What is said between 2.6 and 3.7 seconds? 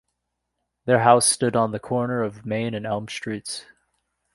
and Elm Streets.